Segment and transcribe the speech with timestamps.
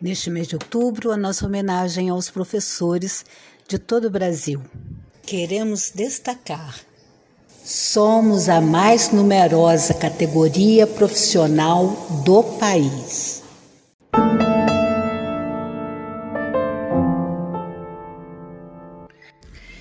[0.00, 3.22] Neste mês de outubro, a nossa homenagem aos professores
[3.68, 4.62] de todo o Brasil.
[5.22, 6.80] Queremos destacar:
[7.62, 11.88] somos a mais numerosa categoria profissional
[12.24, 13.42] do país.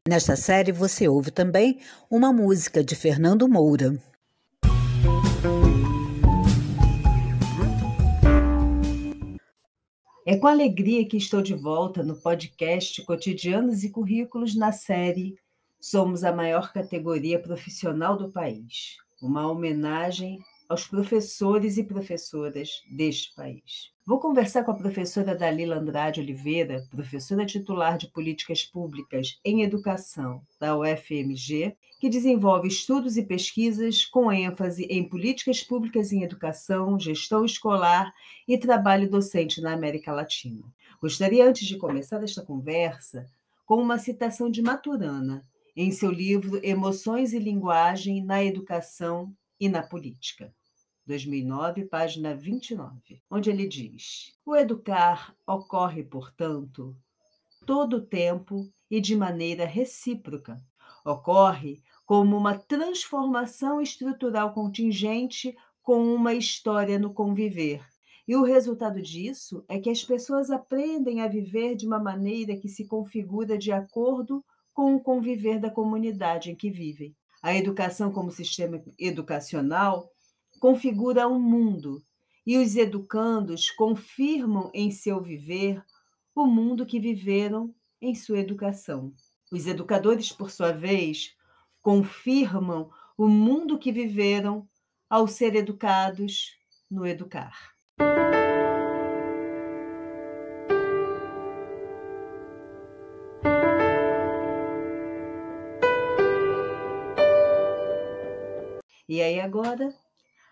[0.06, 1.80] Nesta série você ouve também
[2.12, 3.98] uma música de Fernando Moura.
[10.30, 15.36] É com alegria que estou de volta no podcast Cotidianos e Currículos na série
[15.82, 18.98] Somos a maior categoria profissional do país.
[19.20, 20.38] Uma homenagem
[20.70, 23.92] aos professores e professoras deste país.
[24.06, 30.44] Vou conversar com a professora Dalila Andrade Oliveira, professora titular de Políticas Públicas em Educação
[30.60, 37.44] da UFMG, que desenvolve estudos e pesquisas com ênfase em políticas públicas em educação, gestão
[37.44, 38.14] escolar
[38.48, 40.64] e trabalho docente na América Latina.
[41.02, 43.26] Gostaria, antes de começar esta conversa,
[43.66, 45.46] com uma citação de Maturana,
[45.76, 50.54] em seu livro Emoções e Linguagem na Educação e na Política.
[51.10, 56.96] 2009, página 29, onde ele diz: O educar ocorre, portanto,
[57.66, 60.62] todo o tempo e de maneira recíproca.
[61.04, 67.84] Ocorre como uma transformação estrutural contingente com uma história no conviver.
[68.28, 72.70] E o resultado disso é que as pessoas aprendem a viver de uma maneira que
[72.70, 77.16] se configura de acordo com o conviver da comunidade em que vivem.
[77.42, 80.12] A educação como sistema educacional
[80.60, 82.04] configura um mundo
[82.46, 85.84] e os educandos confirmam em seu viver
[86.36, 89.14] o mundo que viveram em sua educação.
[89.52, 91.36] Os educadores, por sua vez,
[91.82, 94.68] confirmam o mundo que viveram
[95.10, 96.56] ao ser educados
[96.90, 97.74] no educar.
[109.08, 109.92] E aí agora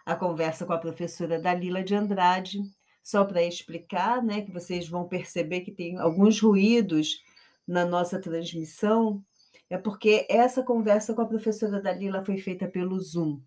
[0.07, 2.61] a conversa com a professora Dalila de Andrade,
[3.03, 7.21] só para explicar, né, que vocês vão perceber que tem alguns ruídos
[7.67, 9.21] na nossa transmissão,
[9.69, 13.41] é porque essa conversa com a professora Dalila foi feita pelo Zoom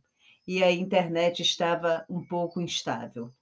[0.46, 3.32] e a internet estava um pouco instável.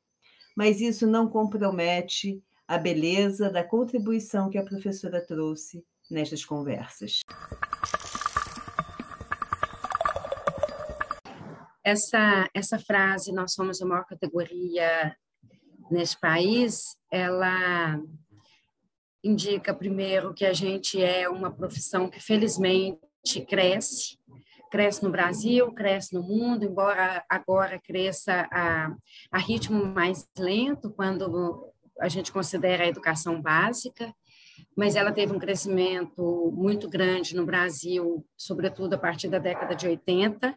[0.56, 7.18] Mas isso não compromete a beleza da contribuição que a professora trouxe nestas conversas.
[11.88, 15.16] Essa, essa frase, nós somos a maior categoria
[15.91, 17.99] nesse país, ela
[19.25, 23.00] indica, primeiro, que a gente é uma profissão que, felizmente,
[23.48, 24.19] cresce,
[24.71, 28.94] cresce no Brasil, cresce no mundo, embora agora cresça a,
[29.31, 34.15] a ritmo mais lento, quando a gente considera a educação básica,
[34.77, 39.88] mas ela teve um crescimento muito grande no Brasil, sobretudo a partir da década de
[39.88, 40.56] 80,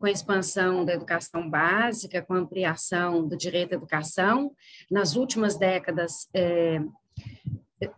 [0.00, 4.50] com a expansão da educação básica, com a ampliação do direito à educação.
[4.90, 6.80] Nas últimas décadas, é,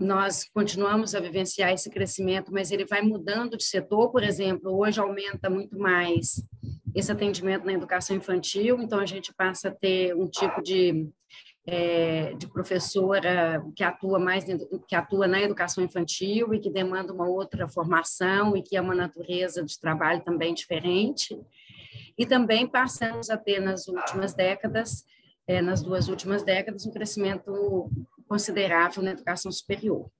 [0.00, 4.10] nós continuamos a vivenciar esse crescimento, mas ele vai mudando de setor.
[4.10, 6.42] Por exemplo, hoje aumenta muito mais
[6.92, 11.08] esse atendimento na educação infantil, então a gente passa a ter um tipo de,
[11.64, 14.44] é, de professora que atua mais
[14.88, 18.94] que atua na educação infantil e que demanda uma outra formação e que é uma
[18.94, 21.38] natureza de trabalho também diferente.
[22.18, 25.04] E também passamos a ter nas últimas décadas,
[25.46, 27.90] é, nas duas últimas décadas, um crescimento
[28.28, 30.10] considerável na educação superior.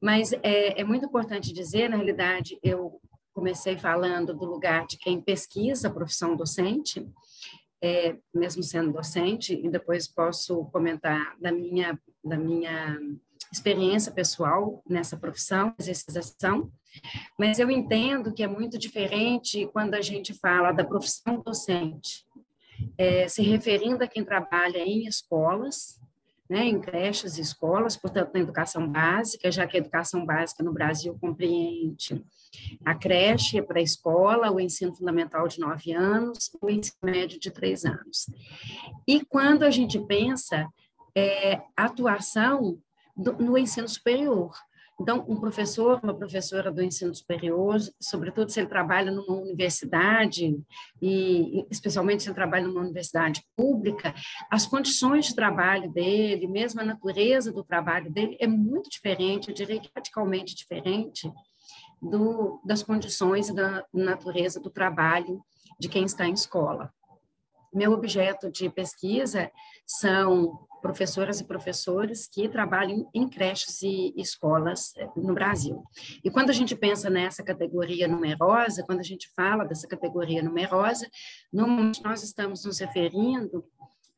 [0.00, 3.00] Mas é, é muito importante dizer, na realidade, eu
[3.32, 7.06] comecei falando do lugar de quem pesquisa a profissão docente,
[7.82, 12.98] é, mesmo sendo docente, e depois posso comentar da minha, da minha
[13.52, 16.70] experiência pessoal nessa profissão, exercitação,
[17.38, 22.24] mas eu entendo que é muito diferente quando a gente fala da profissão docente,
[22.98, 26.00] é, se referindo a quem trabalha em escolas,
[26.48, 30.72] né, em creches e escolas, portanto, na educação básica, já que a educação básica no
[30.72, 32.22] Brasil compreende
[32.84, 37.84] a creche a escola, o ensino fundamental de nove anos, o ensino médio de três
[37.84, 38.26] anos.
[39.06, 40.68] E quando a gente pensa
[41.16, 42.78] é, atuação
[43.16, 44.54] do, no ensino superior,
[45.00, 50.56] então, um professor, uma professora do ensino superior, sobretudo se ele trabalha numa universidade,
[51.02, 54.14] e especialmente se ele trabalha numa universidade pública,
[54.48, 59.54] as condições de trabalho dele, mesmo a natureza do trabalho dele, é muito diferente, eu
[59.54, 61.30] diria que radicalmente diferente
[62.00, 65.42] do, das condições e da natureza do trabalho
[65.78, 66.92] de quem está em escola.
[67.72, 69.50] Meu objeto de pesquisa
[69.84, 75.82] são professoras e professores que trabalham em creches e escolas eh, no Brasil.
[76.22, 81.08] E quando a gente pensa nessa categoria numerosa, quando a gente fala dessa categoria numerosa,
[81.50, 83.64] normalmente nós estamos nos referindo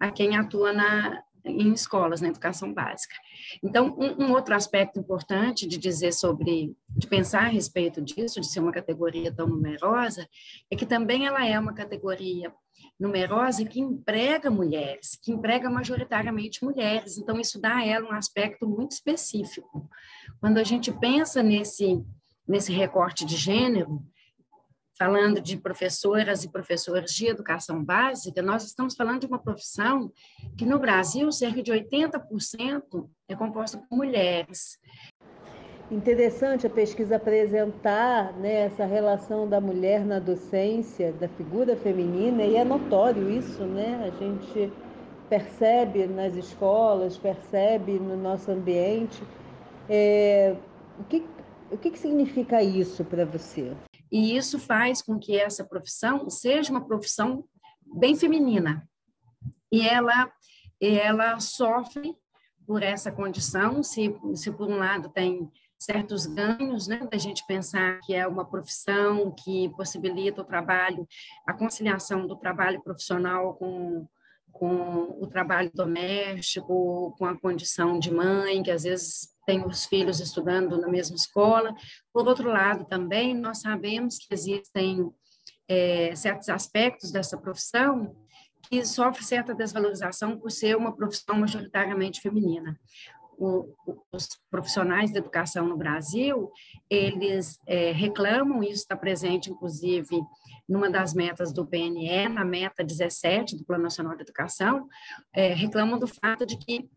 [0.00, 3.14] a quem atua na, em escolas, na educação básica.
[3.62, 8.46] Então, um, um, outro aspecto importante de dizer sobre, de pensar a respeito disso, de
[8.46, 10.28] ser uma categoria tão numerosa,
[10.70, 12.52] é que também ela é uma categoria
[12.98, 17.18] numerosa que emprega mulheres, que emprega majoritariamente mulheres.
[17.18, 19.88] Então, isso dá a ela um aspecto muito específico.
[20.40, 22.02] Quando a gente pensa nesse,
[22.46, 24.02] nesse recorte de gênero,
[24.98, 30.10] falando de professoras e professores de educação básica, nós estamos falando de uma profissão
[30.56, 34.78] que no Brasil cerca de 80% é composta por mulheres.
[35.90, 42.56] Interessante a pesquisa apresentar né, essa relação da mulher na docência, da figura feminina, e
[42.56, 44.12] é notório isso, né?
[44.12, 44.72] A gente
[45.28, 49.22] percebe nas escolas, percebe no nosso ambiente.
[49.88, 50.56] É,
[50.98, 51.24] o que,
[51.70, 53.72] o que, que significa isso para você?
[54.10, 57.44] E isso faz com que essa profissão seja uma profissão
[57.98, 58.88] bem feminina.
[59.70, 60.30] E ela,
[60.80, 62.16] ela sofre
[62.66, 68.00] por essa condição, se, se por um lado tem certos ganhos, né, da gente pensar
[68.00, 71.06] que é uma profissão que possibilita o trabalho,
[71.46, 74.08] a conciliação do trabalho profissional com,
[74.58, 80.20] com o trabalho doméstico, com a condição de mãe, que às vezes tem os filhos
[80.20, 81.74] estudando na mesma escola.
[82.12, 85.10] Por outro lado, também, nós sabemos que existem
[85.68, 88.16] é, certos aspectos dessa profissão
[88.68, 92.76] que sofre certa desvalorização por ser uma profissão majoritariamente feminina
[93.38, 93.74] o,
[94.12, 96.50] os profissionais da educação no Brasil,
[96.88, 100.20] eles é, reclamam, isso está presente, inclusive,
[100.68, 104.88] numa das metas do PNE, na meta 17 do Plano Nacional de Educação,
[105.32, 106.88] é, reclamam do fato de que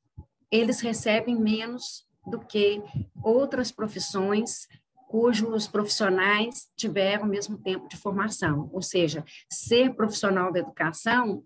[0.52, 2.82] eles recebem menos do que
[3.24, 4.68] outras profissões
[5.08, 8.70] cujos profissionais tiveram o mesmo tempo de formação.
[8.72, 11.44] Ou seja, ser profissional da educação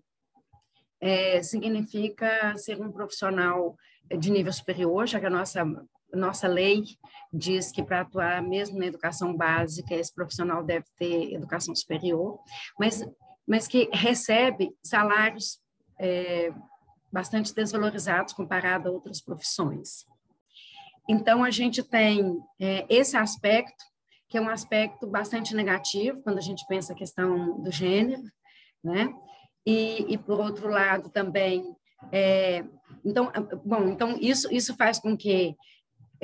[1.00, 3.76] é, significa ser um profissional
[4.18, 5.64] de nível superior, já que a nossa,
[6.14, 6.84] nossa lei
[7.32, 12.38] diz que para atuar mesmo na educação básica, esse profissional deve ter educação superior,
[12.78, 13.04] mas,
[13.46, 15.58] mas que recebe salários
[15.98, 16.52] é,
[17.12, 20.06] bastante desvalorizados comparado a outras profissões.
[21.08, 23.84] Então, a gente tem é, esse aspecto,
[24.28, 28.22] que é um aspecto bastante negativo quando a gente pensa a questão do gênero,
[28.82, 29.14] né?
[29.66, 31.74] E, e por outro lado, também
[32.12, 32.64] é,
[33.04, 33.30] então,
[33.64, 35.54] bom, então isso, isso faz com que,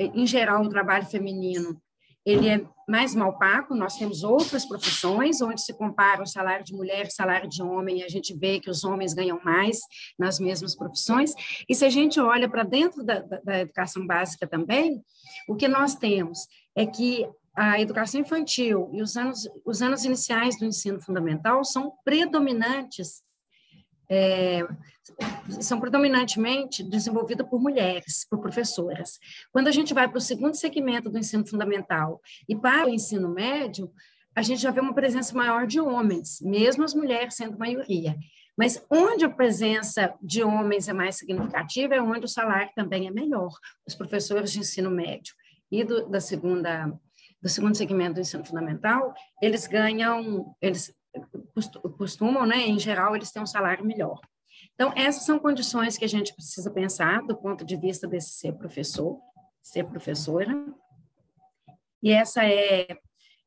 [0.05, 1.81] em geral, o trabalho feminino
[2.25, 3.73] ele é mais mal pago.
[3.73, 7.99] Nós temos outras profissões onde se compara o salário de mulher e salário de homem
[7.99, 9.79] e a gente vê que os homens ganham mais
[10.17, 11.33] nas mesmas profissões.
[11.67, 15.01] E se a gente olha para dentro da, da, da educação básica também,
[15.47, 20.57] o que nós temos é que a educação infantil e os anos, os anos iniciais
[20.57, 23.23] do ensino fundamental são predominantes
[24.09, 24.65] é,
[25.61, 29.19] são predominantemente desenvolvidas por mulheres, por professoras.
[29.51, 33.29] Quando a gente vai para o segundo segmento do ensino fundamental e para o ensino
[33.29, 33.91] médio,
[34.35, 38.15] a gente já vê uma presença maior de homens, mesmo as mulheres sendo maioria.
[38.57, 43.11] Mas onde a presença de homens é mais significativa é onde o salário também é
[43.11, 43.51] melhor.
[43.87, 45.33] Os professores de ensino médio
[45.71, 46.91] e do, da segunda
[47.41, 50.95] do segundo segmento do ensino fundamental, eles ganham, eles
[51.97, 54.19] costumam, né, em geral, eles têm um salário melhor.
[54.75, 58.53] Então, essas são condições que a gente precisa pensar do ponto de vista desse ser
[58.53, 59.19] professor,
[59.61, 60.53] ser professora.
[62.01, 62.97] E essa é,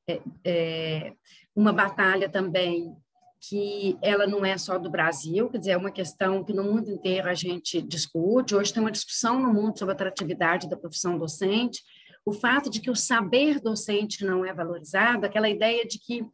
[0.08, 1.12] é, é
[1.54, 2.96] uma batalha também
[3.48, 6.90] que ela não é só do Brasil, quer dizer, é uma questão que no mundo
[6.90, 8.54] inteiro a gente discute.
[8.54, 11.82] Hoje tem uma discussão no mundo sobre a atratividade da profissão docente,
[12.24, 16.24] o fato de que o saber docente não é valorizado, aquela ideia de que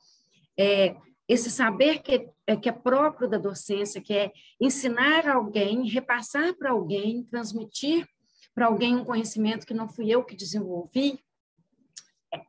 [0.57, 0.95] é,
[1.31, 6.73] esse saber que é, que é próprio da docência, que é ensinar alguém, repassar para
[6.73, 8.05] alguém, transmitir
[8.53, 11.21] para alguém um conhecimento que não fui eu que desenvolvi,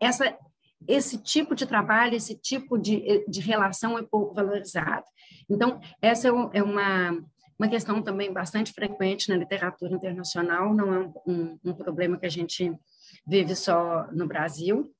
[0.01, 0.35] essa,
[0.87, 5.05] esse tipo de trabalho, esse tipo de, de relação é pouco valorizado.
[5.47, 7.23] Então, essa é, é uma,
[7.59, 12.25] uma questão também bastante frequente na literatura internacional, não é um, um, um problema que
[12.25, 12.73] a gente
[13.27, 14.91] vive só no Brasil.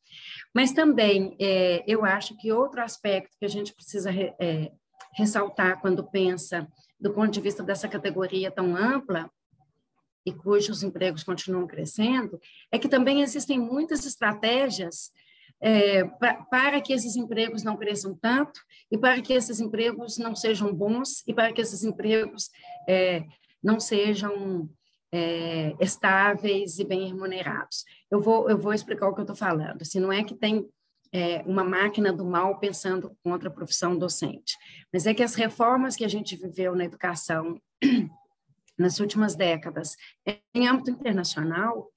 [0.54, 4.72] Mas também, é, eu acho que outro aspecto que a gente precisa re, é,
[5.14, 6.68] ressaltar quando pensa
[7.00, 9.30] do ponto de vista dessa categoria tão ampla
[10.26, 12.40] e cujos empregos continuam crescendo,
[12.72, 15.12] é que também existem muitas estratégias
[15.60, 18.60] é, pra, para que esses empregos não cresçam tanto
[18.92, 22.50] e para que esses empregos não sejam bons e para que esses empregos
[22.88, 23.24] é,
[23.64, 24.70] não sejam
[25.12, 27.84] é, estáveis e bem remunerados.
[28.10, 29.84] Eu vou, eu vou explicar o que eu estou falando.
[29.84, 30.68] Se não é que tem
[31.12, 34.56] é, uma máquina do mal pensando contra a profissão docente,
[34.92, 37.60] mas é que as reformas que a gente viveu na educação
[38.78, 39.96] nas últimas décadas,
[40.56, 41.92] em âmbito internacional,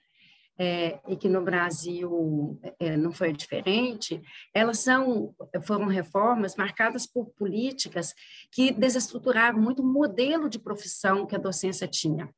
[0.57, 7.27] é, e que no Brasil é, não foi diferente, elas são, foram reformas marcadas por
[7.31, 8.15] políticas
[8.53, 12.33] que desestruturaram muito o modelo de profissão que a docência tinha.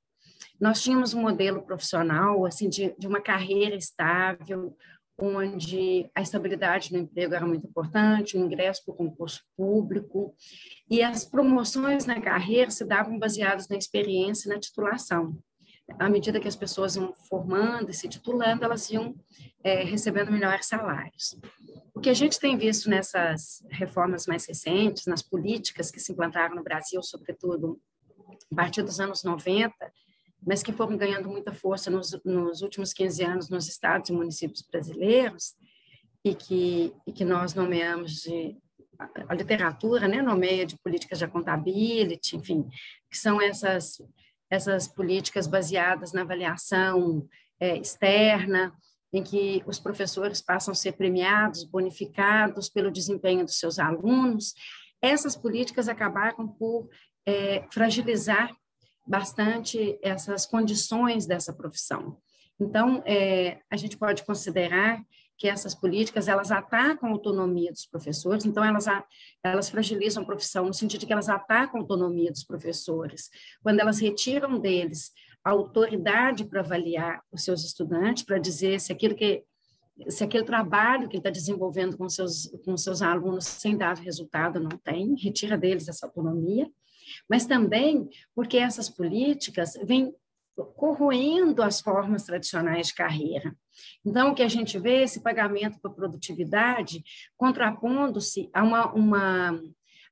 [0.61, 4.77] Nós tínhamos um modelo profissional assim de, de uma carreira estável,
[5.19, 10.35] onde a estabilidade no emprego era muito importante, o ingresso para o concurso público,
[10.91, 15.39] e as promoções na carreira se davam baseadas na experiência e na titulação.
[15.99, 19.15] À medida que as pessoas iam formando e se titulando, elas iam
[19.63, 21.39] é, recebendo melhores salários.
[21.95, 26.57] O que a gente tem visto nessas reformas mais recentes, nas políticas que se implantaram
[26.57, 27.81] no Brasil, sobretudo
[28.53, 29.73] a partir dos anos 90,
[30.47, 34.63] mas que foram ganhando muita força nos, nos últimos 15 anos nos estados e municípios
[34.63, 35.55] brasileiros,
[36.25, 38.57] e que, e que nós nomeamos de
[39.29, 42.67] a literatura, né, nomeia de políticas de accountability, enfim,
[43.11, 43.99] que são essas
[44.51, 48.73] essas políticas baseadas na avaliação é, externa,
[49.13, 54.55] em que os professores passam a ser premiados, bonificados pelo desempenho dos seus alunos.
[55.03, 56.89] Essas políticas acabaram por
[57.27, 58.55] é, fragilizar
[59.07, 62.19] bastante essas condições dessa profissão.
[62.59, 65.03] Então, é, a gente pode considerar
[65.39, 68.87] que essas políticas elas atacam a autonomia dos professores, então elas,
[69.45, 73.29] elas fragilizam a profissão no sentido de que elas atacam a autonomia dos professores,
[73.63, 75.13] quando elas retiram deles
[75.45, 79.45] a autoridade para avaliar os seus estudantes, para dizer se aquilo que
[80.09, 84.61] se aquele trabalho que ele está desenvolvendo com seus com seus alunos sem dar resultado
[84.61, 86.71] não tem, retira deles essa autonomia
[87.29, 90.15] mas também porque essas políticas vêm
[90.75, 93.55] corroendo as formas tradicionais de carreira.
[94.05, 97.03] Então, o que a gente vê é esse pagamento por produtividade
[97.37, 99.61] contrapondo-se a uma, uma,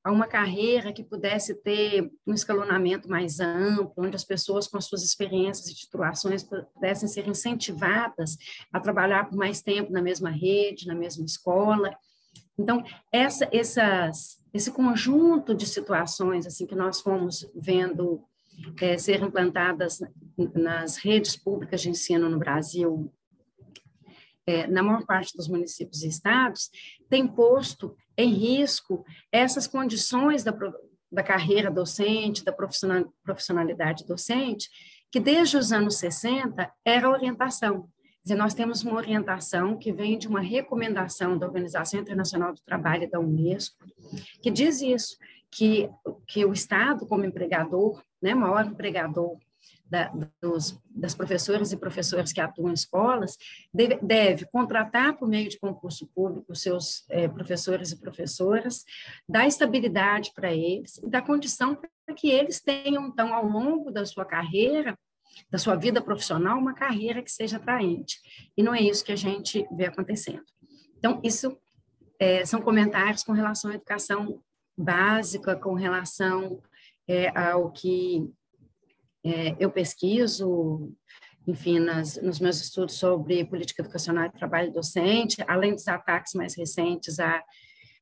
[0.03, 5.03] a uma carreira que pudesse ter um escalonamento mais amplo, onde as pessoas com suas
[5.03, 8.37] experiências e titulações pudessem ser incentivadas
[8.71, 11.91] a trabalhar por mais tempo na mesma rede, na mesma escola.
[12.57, 18.23] Então, essa, essas, esse conjunto de situações assim que nós fomos vendo
[18.81, 19.99] é, ser implantadas
[20.53, 23.11] nas redes públicas de ensino no Brasil,
[24.47, 26.69] é, na maior parte dos municípios e estados,
[27.09, 30.55] tem posto em risco essas condições da,
[31.11, 32.53] da carreira docente, da
[33.23, 34.69] profissionalidade docente,
[35.11, 37.89] que desde os anos 60 era orientação
[38.25, 43.09] dizer, nós temos uma orientação que vem de uma recomendação da Organização Internacional do Trabalho
[43.09, 43.85] da Unesco,
[44.41, 45.17] que diz isso,
[45.51, 45.89] que,
[46.27, 49.37] que o Estado, como empregador, né, maior empregador
[49.87, 53.37] da, dos, das professoras e professores que atuam em escolas,
[53.71, 58.83] deve, deve contratar por meio de concurso público seus é, professores e professoras,
[59.29, 64.05] dar estabilidade para eles e dar condição para que eles tenham, então, ao longo da
[64.05, 64.97] sua carreira,
[65.49, 68.19] da sua vida profissional uma carreira que seja atraente.
[68.57, 70.43] E não é isso que a gente vê acontecendo.
[70.97, 71.57] Então, isso
[72.19, 74.41] é, são comentários com relação à educação
[74.77, 76.61] básica, com relação
[77.07, 78.29] é, ao que
[79.23, 80.93] é, eu pesquiso,
[81.47, 86.55] enfim, nas, nos meus estudos sobre política educacional e trabalho docente, além dos ataques mais
[86.55, 87.43] recentes à,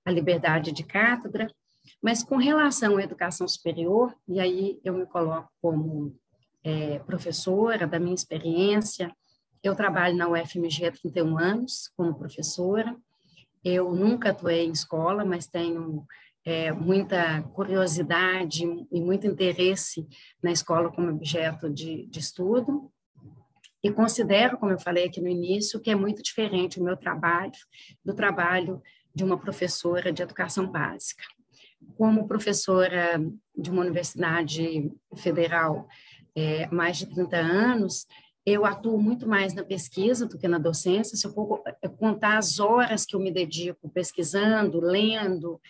[0.06, 1.48] à liberdade de cátedra,
[2.02, 6.18] mas com relação à educação superior, e aí eu me coloco como
[6.64, 9.12] é, professora, da minha experiência.
[9.62, 12.96] Eu trabalho na UFMG há 31 anos como professora.
[13.64, 16.06] Eu nunca atuei em escola, mas tenho
[16.46, 20.06] é, muita curiosidade e muito interesse
[20.42, 22.92] na escola como objeto de, de estudo.
[23.82, 27.52] E considero, como eu falei aqui no início, que é muito diferente o meu trabalho
[28.04, 28.82] do trabalho
[29.14, 31.24] de uma professora de educação básica.
[31.98, 33.22] Como professora
[33.56, 35.88] de uma universidade federal
[36.36, 38.06] é, mais de 30 anos,
[38.46, 41.16] eu atuo muito mais na pesquisa do que na docência.
[41.16, 45.62] Se eu for eh, contar as horas que eu me dedico pesquisando, lendo,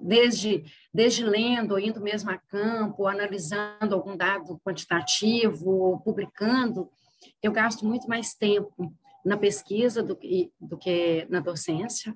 [0.00, 6.88] desde, desde lendo, indo mesmo a campo, analisando algum dado quantitativo, publicando,
[7.42, 12.14] eu gasto muito mais tempo na pesquisa do que, do que na docência.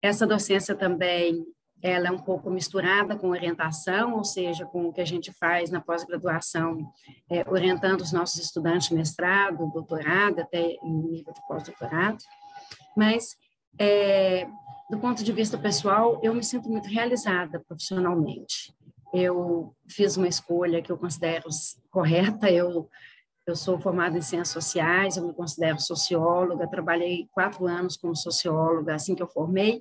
[0.00, 1.44] Essa docência também
[1.82, 5.70] ela é um pouco misturada com orientação, ou seja, com o que a gente faz
[5.70, 6.90] na pós-graduação,
[7.30, 12.18] é, orientando os nossos estudantes mestrado, doutorado, até em nível de pós-doutorado.
[12.96, 13.36] Mas,
[13.78, 14.48] é,
[14.90, 18.74] do ponto de vista pessoal, eu me sinto muito realizada profissionalmente.
[19.14, 21.48] Eu fiz uma escolha que eu considero
[21.90, 22.88] correta, eu
[23.46, 28.94] eu sou formada em ciências sociais, eu me considero socióloga, trabalhei quatro anos como socióloga
[28.94, 29.80] assim que eu formei,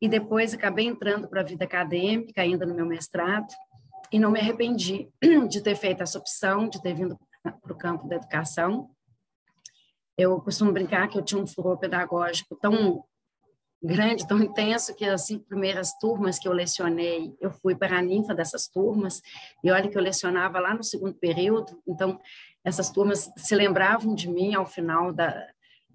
[0.00, 3.48] e depois acabei entrando para a vida acadêmica, ainda no meu mestrado,
[4.12, 5.10] e não me arrependi
[5.48, 8.90] de ter feito essa opção, de ter vindo para o campo da educação.
[10.16, 13.04] Eu costumo brincar que eu tinha um furor pedagógico tão
[13.82, 18.02] grande, tão intenso, que as cinco primeiras turmas que eu lecionei, eu fui para a
[18.02, 19.22] ninfa dessas turmas,
[19.62, 22.20] e olha que eu lecionava lá no segundo período, então
[22.64, 25.46] essas turmas se lembravam de mim ao final da,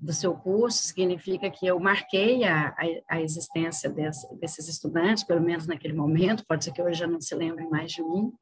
[0.04, 5.42] do seu curso, significa que eu marquei a, a, a existência desse, desses estudantes, pelo
[5.42, 8.34] menos naquele momento, pode ser que hoje já não se lembrem mais de mim,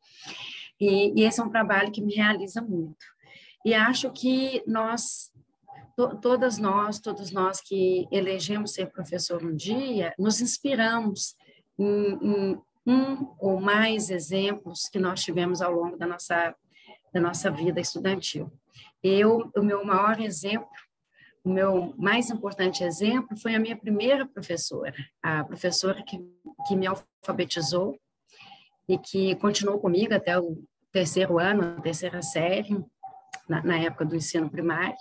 [0.79, 3.05] e, e esse é um trabalho que me realiza muito.
[3.63, 5.31] E acho que nós,
[5.95, 11.35] to, todas nós, todos nós que elegemos ser professor um dia, nos inspiramos
[11.77, 16.55] em, em um ou mais exemplos que nós tivemos ao longo da nossa,
[17.13, 18.51] da nossa vida estudantil.
[19.03, 20.67] Eu, o meu maior exemplo
[21.43, 26.19] o meu mais importante exemplo foi a minha primeira professora, a professora que,
[26.67, 27.97] que me alfabetizou
[28.87, 32.83] e que continuou comigo até o terceiro ano, a terceira série,
[33.47, 34.95] na, na época do ensino primário.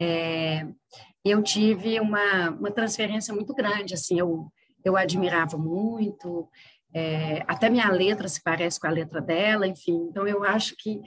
[0.00, 0.66] É,
[1.24, 4.50] eu tive uma, uma transferência muito grande, assim, eu,
[4.84, 6.48] eu admirava muito,
[6.94, 11.00] é, até minha letra se parece com a letra dela, enfim, então eu acho que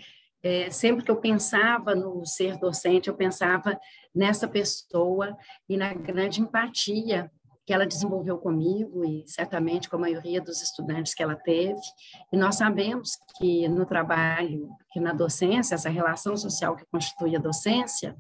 [0.45, 3.79] é, sempre que eu pensava no ser docente, eu pensava
[4.13, 5.35] nessa pessoa
[5.67, 7.31] e na grande empatia
[7.65, 11.81] que ela desenvolveu comigo e certamente com a maioria dos estudantes que ela teve.
[12.31, 17.39] E nós sabemos que no trabalho, que na docência, essa relação social que constitui a
[17.39, 18.15] docência,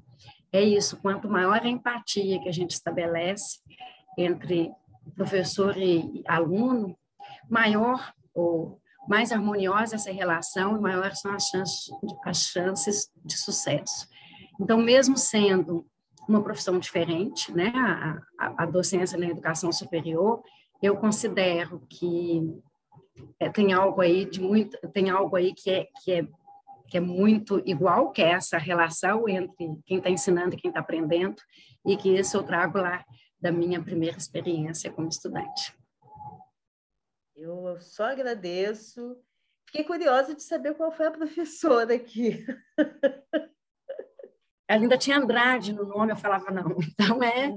[0.51, 3.59] é isso, quanto maior a empatia que a gente estabelece
[4.17, 4.71] entre
[5.15, 6.97] professor e aluno,
[7.47, 11.89] maior ou mais harmoniosa essa relação e maiores são as chances,
[12.25, 14.07] as chances de sucesso.
[14.59, 15.85] Então, mesmo sendo
[16.27, 20.41] uma profissão diferente, né, a, a, a docência na educação superior,
[20.81, 22.41] eu considero que
[23.39, 26.27] é, tem algo aí de muito, tem algo aí que é, que é
[26.87, 30.81] que é muito igual, que é essa relação entre quem está ensinando e quem está
[30.81, 31.41] aprendendo,
[31.85, 33.03] e que isso eu trago lá
[33.41, 35.73] da minha primeira experiência como estudante.
[37.35, 39.17] Eu só agradeço.
[39.65, 42.45] Fiquei curiosa de saber qual foi a professora aqui.
[44.67, 46.77] Ela ainda tinha Andrade no nome, eu falava não.
[46.93, 47.53] Então é.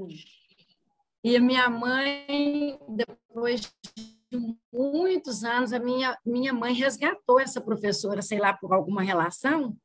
[1.23, 8.21] E a minha mãe, depois de muitos anos, a minha, minha mãe resgatou essa professora,
[8.21, 9.77] sei lá, por alguma relação,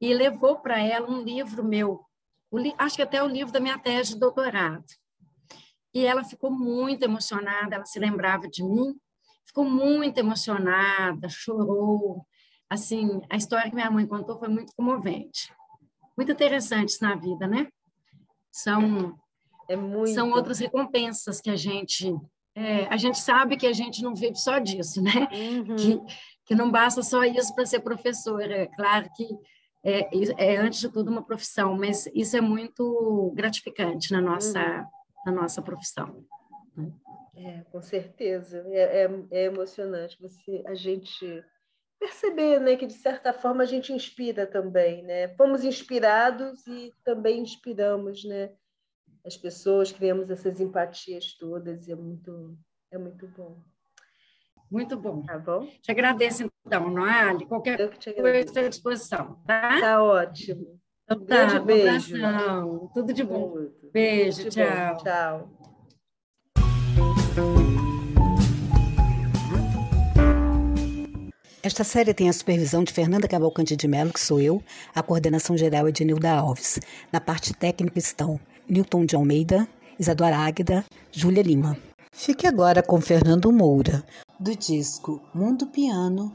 [0.00, 2.04] e levou para ela um livro meu,
[2.76, 4.84] acho que até o livro da minha tese de doutorado.
[5.96, 8.94] E ela ficou muito emocionada, ela se lembrava de mim,
[9.46, 12.22] ficou muito emocionada, chorou.
[12.68, 15.50] Assim, a história que minha mãe contou foi muito comovente.
[16.14, 17.68] Muito interessante na vida, né?
[18.52, 19.18] São,
[19.70, 20.12] é muito...
[20.12, 22.14] são outras recompensas que a gente...
[22.54, 25.26] É, a gente sabe que a gente não vive só disso, né?
[25.32, 25.76] Uhum.
[25.76, 26.00] Que,
[26.44, 28.54] que não basta só isso para ser professora.
[28.54, 29.26] É claro que
[29.82, 34.60] é, é, antes de tudo, uma profissão, mas isso é muito gratificante na nossa...
[34.60, 34.95] Uhum
[35.26, 36.24] na nossa profissão.
[36.76, 36.92] Né?
[37.34, 38.64] É, com certeza.
[38.68, 41.44] É, é, é, emocionante você, a gente
[41.98, 45.02] perceber né, que, de certa forma, a gente inspira também.
[45.02, 45.28] Né?
[45.36, 48.52] Fomos inspirados e também inspiramos né,
[49.24, 52.56] as pessoas, criamos essas empatias todas e é muito,
[52.90, 53.60] é muito bom.
[54.70, 55.22] Muito bom.
[55.22, 55.66] Tá bom?
[55.80, 57.46] Te agradeço, então, Noali.
[57.46, 57.78] Qualquer
[58.14, 59.80] coisa à disposição, tá?
[59.80, 60.75] Tá ótimo.
[61.08, 62.16] Então, tá, beijo.
[62.16, 63.50] Um Tudo de bom.
[63.50, 63.90] Muito.
[63.92, 64.96] Beijo, Tudo tchau.
[64.96, 65.04] Bom.
[65.04, 65.48] Tchau.
[71.62, 74.62] Esta série tem a supervisão de Fernanda Cavalcante de Mello, que sou eu,
[74.94, 76.78] a coordenação geral é de Nilda Alves.
[77.12, 78.38] Na parte técnica estão
[78.68, 79.66] Newton de Almeida,
[79.98, 81.76] Isadora Águida, Júlia Lima.
[82.12, 84.04] Fique agora com Fernando Moura,
[84.38, 86.32] do disco Mundo Piano,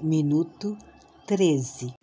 [0.00, 0.76] minuto
[1.26, 1.94] 13.